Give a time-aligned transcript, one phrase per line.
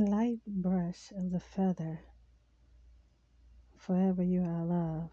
[0.00, 2.00] light brush of the feather,
[3.76, 5.10] forever you are love.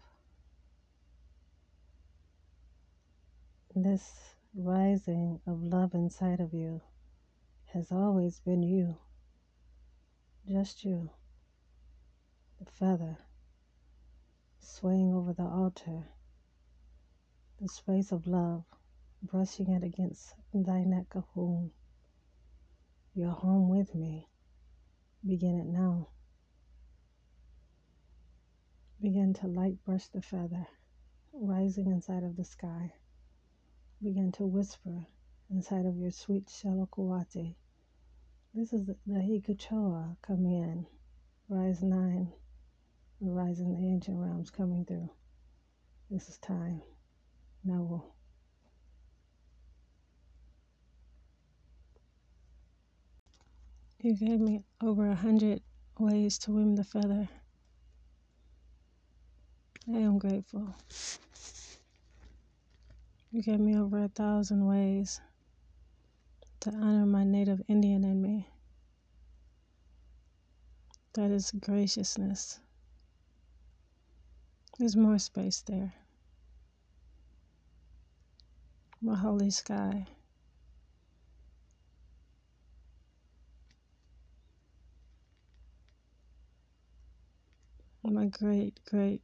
[3.76, 6.80] This rising of love inside of you
[7.74, 8.96] has always been you,
[10.48, 11.10] just you,
[12.58, 13.18] the feather
[14.60, 16.08] swaying over the altar,
[17.60, 18.64] the space of love,
[19.22, 21.70] brushing it against thy neck of whom
[23.14, 24.26] you're home with me.
[25.26, 26.08] Begin it now.
[29.00, 30.66] Begin to light brush the feather
[31.32, 32.92] rising inside of the sky.
[34.02, 35.06] Begin to whisper
[35.50, 37.54] inside of your sweet Shalakuwate.
[38.54, 40.86] This is the, Hikuchoa coming in.
[41.48, 42.32] Rise 9.
[43.20, 45.10] The rise in the ancient realms coming through.
[46.10, 46.82] This is time.
[47.62, 48.04] Now
[54.02, 55.60] You gave me over a hundred
[55.98, 57.28] ways to win the feather.
[59.86, 60.74] I am grateful.
[63.30, 65.20] You gave me over a thousand ways
[66.60, 68.48] to honor my native Indian in me.
[71.12, 72.58] That is graciousness.
[74.78, 75.92] There's more space there.
[79.02, 80.06] My holy sky.
[88.02, 89.22] My great, great,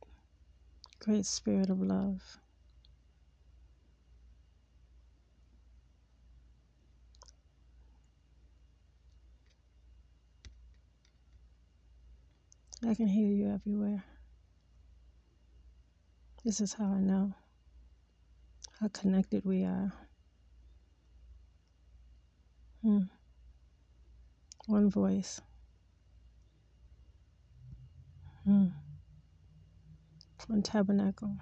[1.00, 2.38] great spirit of love.
[12.86, 14.04] I can hear you everywhere.
[16.44, 17.34] This is how I know
[18.78, 19.92] how connected we are.
[22.82, 23.04] Hmm.
[24.66, 25.40] One voice.
[28.46, 28.66] Hmm.
[30.46, 31.36] One tabernacle.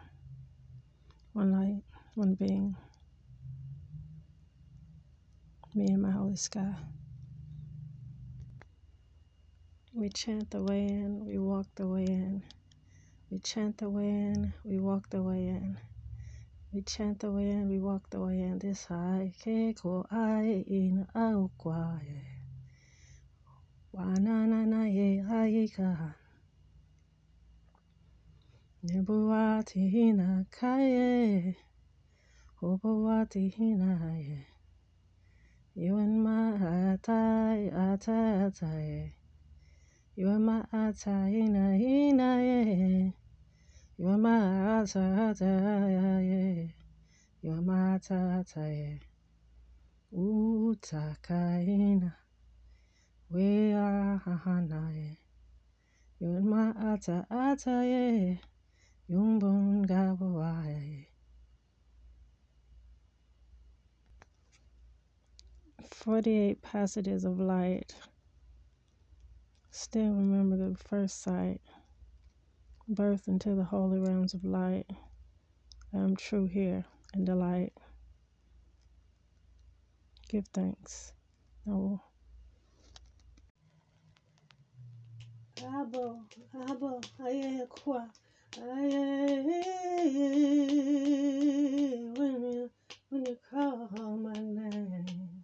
[1.34, 1.83] One light.
[2.14, 2.77] One being.
[5.74, 6.74] Me and my holy sky.
[9.92, 12.42] We chant the way in, we walk the way in.
[13.30, 15.77] We chant the way in, we walk the way in.
[16.73, 18.58] We chant the way in, we walk the way in.
[18.61, 22.24] This high ke ko ai in au kwae.
[23.92, 26.23] Wa na na na ye ka.
[28.84, 31.56] Nebuati hina kaye.
[32.61, 34.46] Hobawati hina ye.
[35.74, 36.58] You and my
[36.92, 39.12] atai atai.
[40.14, 43.14] You are my ata hina hina ye.
[43.96, 46.74] You are my ata ata ye.
[47.40, 49.00] You are my ata ata ye.
[50.12, 52.12] Utakaina.
[53.30, 55.17] We are hana.
[56.20, 57.83] You are my ata ata
[59.11, 61.09] gawa ye.
[65.91, 67.95] Forty-eight passages of light.
[69.70, 71.61] Still remember the first sight.
[72.89, 74.87] Birth into the holy realms of light.
[75.92, 76.85] I am true here
[77.15, 77.73] and delight.
[80.29, 81.13] Give thanks.
[81.67, 82.03] No.
[85.63, 86.21] Abo,
[86.55, 88.09] abo, aye, kwa, aye,
[88.59, 88.91] when
[92.53, 92.70] you,
[93.11, 93.89] when you call
[94.19, 95.42] my name.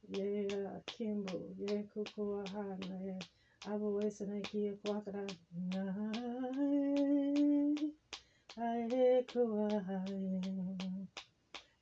[0.08, 3.20] Yeah, Kimbo, yeah, Kukua Hana, yeah.
[3.68, 5.28] Abo Wesana Kia Kwakara,
[8.58, 9.70] Ae Kua,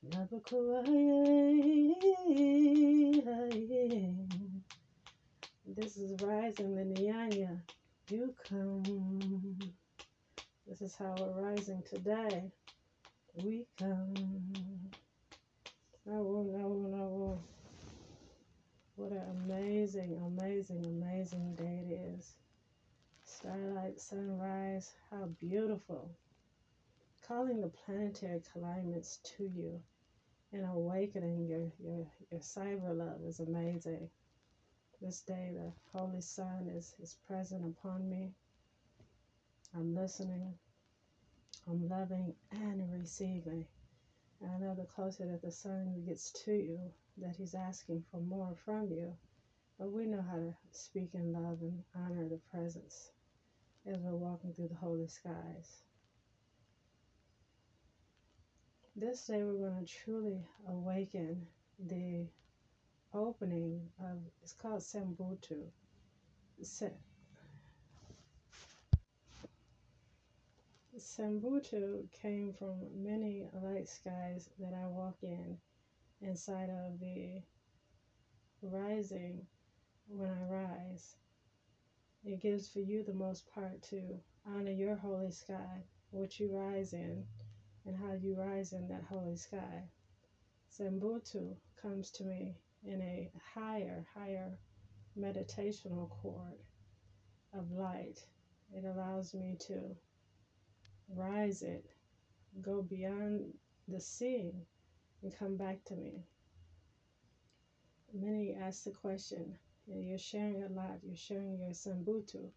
[0.10, 0.84] Nabakua,
[5.76, 7.62] This is rising the Nyanya.
[8.10, 8.84] You come.
[10.68, 12.52] This is how we're rising today.
[13.36, 14.14] We come.
[16.08, 17.40] Nawo, nawo, nawo.
[18.96, 22.36] What an amazing, amazing, amazing day it is.
[23.26, 26.12] Starlight, sunrise, how beautiful.
[27.28, 29.82] Calling the planetary alignments to you
[30.52, 34.10] and awakening your, your, your cyber love is amazing.
[35.02, 38.32] This day, the Holy Sun is, is present upon me.
[39.76, 40.54] I'm listening,
[41.68, 43.66] I'm loving and receiving.
[44.42, 46.80] And I know the closer that the Son gets to you,
[47.18, 49.16] that He's asking for more from you.
[49.80, 53.12] But we know how to speak in love and honor the presence
[53.86, 55.84] as we're walking through the holy skies.
[58.96, 61.48] This day, we're going to truly awaken
[61.80, 62.28] the
[63.14, 65.64] opening of, it's called Sambutu.
[70.96, 75.58] Sambutu came from many light skies that I walk in
[76.22, 77.42] inside of the
[78.62, 79.48] rising
[80.08, 81.16] when I rise.
[82.24, 86.94] It gives for you the most part to honor your holy sky, what you rise
[86.94, 87.26] in,
[87.88, 89.90] and how you rise in that holy sky.
[90.72, 92.56] Sambutu comes to me
[92.86, 94.60] in a higher, higher
[95.18, 96.60] meditational chord
[97.52, 98.24] of light.
[98.72, 99.96] It allows me to
[101.16, 101.86] rise it,
[102.62, 103.54] go beyond
[103.88, 104.66] the seeing,
[105.22, 106.26] and come back to me.
[108.14, 109.58] Many ask the question,
[109.88, 112.52] you're sharing a lot, you're sharing your Sambutu.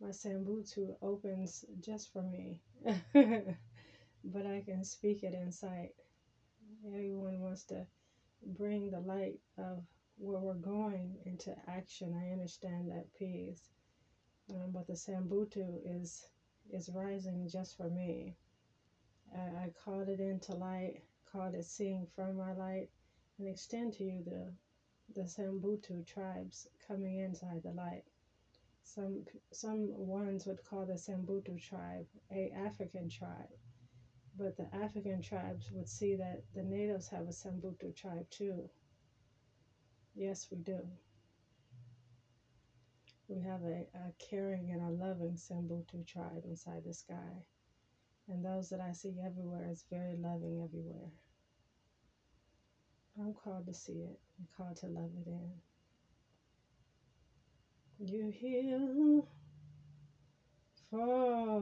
[0.00, 2.60] My Sambutu opens just for me,
[3.14, 5.92] but I can speak it in sight.
[6.86, 7.86] Everyone wants to
[8.44, 9.84] bring the light of
[10.18, 12.14] where we're going into action.
[12.14, 13.70] I understand that piece.
[14.50, 16.24] Um, but the Sambutu is
[16.72, 18.36] is rising just for me.
[19.34, 22.88] I, I called it into light, called it seeing from my light,
[23.38, 24.52] and extend to you the
[25.14, 28.04] the Sambutu tribes coming inside the light.
[28.82, 33.50] Some some ones would call the Sambutu tribe a African tribe,
[34.36, 38.68] but the African tribes would see that the natives have a Sambutu tribe too.
[40.14, 40.80] Yes, we do.
[43.30, 47.44] We have a, a caring and a loving Sambutu tribe inside the sky.
[48.28, 51.12] And those that I see everywhere is very loving everywhere.
[53.20, 54.18] I'm called to see it.
[54.38, 55.52] I'm called to love it in.
[58.00, 59.28] You heal
[60.90, 61.60] for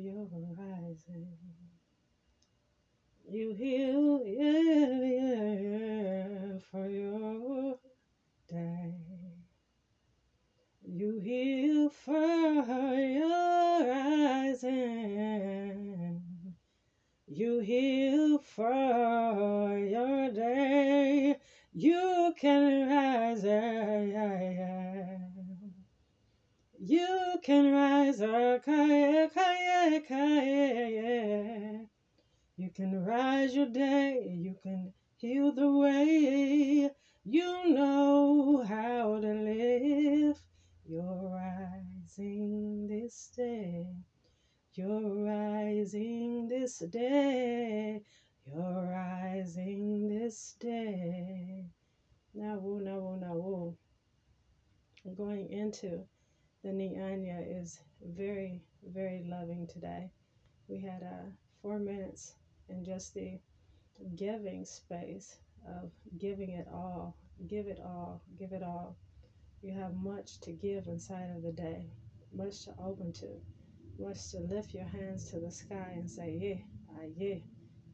[0.00, 1.36] your rising.
[3.28, 3.87] You heal,
[27.48, 28.20] can rise.
[32.58, 34.36] You can rise your day.
[34.38, 36.90] You can heal the way.
[37.24, 40.36] You know how to live.
[40.84, 43.86] You're rising this day.
[44.74, 48.02] You're rising this day.
[48.44, 51.64] You're rising this day.
[52.36, 53.74] Nawu, nawu, nawu.
[55.16, 56.04] Going into
[56.62, 60.10] the Nyanya is very, very loving today.
[60.68, 61.30] We had uh,
[61.62, 62.34] four minutes
[62.68, 63.38] in just the
[64.16, 67.16] giving space of giving it all.
[67.48, 68.22] Give it all.
[68.38, 68.96] Give it all.
[69.62, 71.90] You have much to give inside of the day,
[72.32, 73.40] much to open to,
[73.98, 76.62] much to lift your hands to the sky and say, Yeah,
[76.96, 77.36] ah, yeah,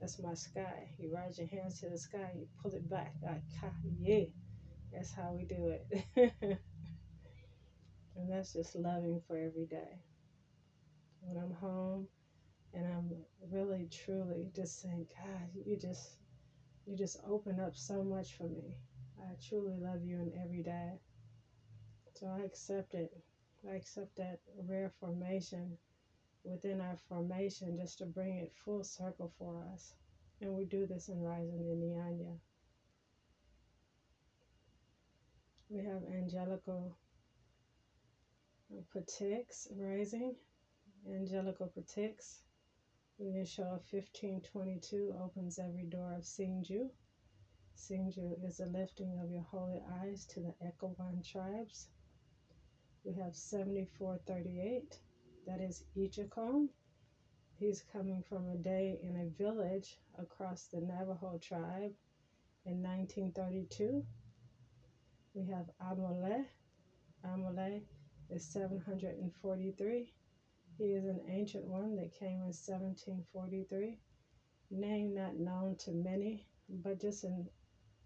[0.00, 0.90] that's my sky.
[0.98, 3.14] You rise your hands to the sky, you pull it back.
[3.28, 4.24] Ah, yeah,
[4.92, 5.74] that's how we do
[6.16, 6.60] it.
[8.16, 9.98] and that's just loving for every day.
[11.20, 12.06] When I'm home
[12.72, 13.10] and I'm
[13.50, 16.16] really, truly just saying, God, you just,
[16.86, 18.76] you just open up so much for me.
[19.18, 20.92] I truly love you in every day.
[22.14, 23.12] So I accept it.
[23.68, 25.76] I accept that rare formation
[26.44, 29.94] within our formation just to bring it full circle for us.
[30.40, 32.38] And we do this in Rising in Nyanya.
[35.70, 36.96] We have Angelical
[38.90, 40.34] Protects Rising.
[41.08, 42.42] Angelical Protects.
[43.18, 46.88] Initial 1522 opens every door of Singju.
[47.76, 51.88] Singju is the lifting of your holy eyes to the Ekawan tribes.
[53.04, 54.98] We have 7438.
[55.46, 56.68] That is Ichicom.
[57.56, 61.92] He's coming from a day in a village across the Navajo tribe
[62.66, 64.04] in 1932.
[65.34, 66.46] We have Amole.
[67.24, 67.82] Amole
[68.30, 70.12] is 743.
[70.78, 73.98] He is an ancient one that came in 1743.
[74.70, 77.48] Name not known to many, but just an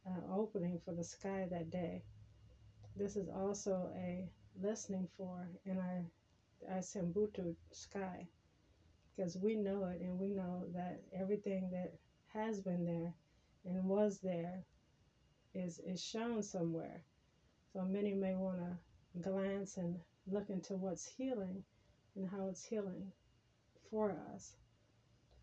[0.07, 2.03] uh, opening for the sky that day.
[2.97, 4.29] This is also a
[4.61, 6.05] listening for in our
[6.69, 8.27] our Sambutu sky
[9.17, 11.95] because we know it and we know that everything that
[12.27, 13.15] has been there
[13.65, 14.65] and was there
[15.55, 17.03] is is shown somewhere.
[17.73, 19.97] So many may want to glance and
[20.31, 21.63] look into what's healing
[22.17, 23.13] and how it's healing
[23.91, 24.57] for us.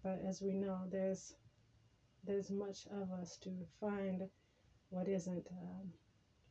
[0.03, 1.33] But as we know, there's
[2.25, 4.23] there's much of us to find
[4.89, 5.91] what isn't um,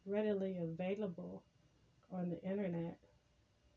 [0.06, 1.42] readily available
[2.12, 2.98] on the internet.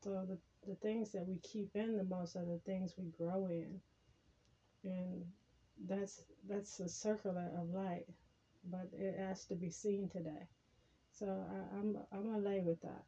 [0.03, 0.37] So the
[0.67, 3.79] the things that we keep in the most are the things we grow in,
[4.83, 5.25] and
[5.87, 8.05] that's that's the circular of light.
[8.69, 10.47] But it has to be seen today.
[11.11, 13.03] So I, I'm I'm lay with that.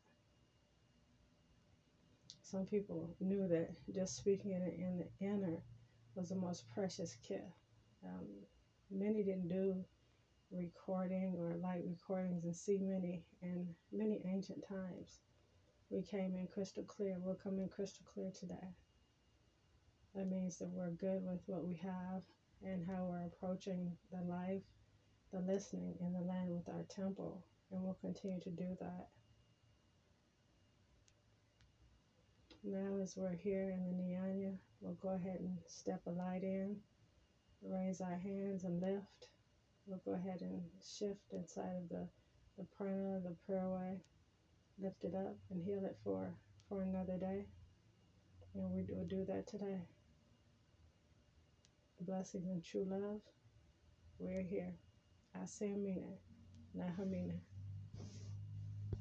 [2.49, 5.61] Some people knew that just speaking in, in the inner
[6.15, 7.43] was the most precious gift.
[8.03, 8.25] Um,
[8.89, 9.85] many didn't do
[10.51, 15.19] recording or light recordings and see many in many ancient times.
[15.91, 17.17] We came in crystal clear.
[17.19, 18.73] We'll come in crystal clear today.
[20.15, 22.23] That means that we're good with what we have
[22.63, 24.63] and how we're approaching the life,
[25.31, 27.45] the listening in the land with our temple.
[27.71, 29.09] And we'll continue to do that.
[32.63, 36.75] Now, as we're here in the Nyanya, we'll go ahead and step a light in,
[37.63, 39.29] raise our hands and lift.
[39.87, 42.07] We'll go ahead and shift inside of the,
[42.57, 44.01] the prana, the prayer way,
[44.77, 46.35] lift it up and heal it for,
[46.67, 47.45] for another day.
[48.55, 49.79] And we will do that today.
[52.01, 53.21] Blessings and true love.
[54.19, 54.73] We're here.
[55.33, 56.11] I say Amina,
[56.75, 57.39] not Hamina.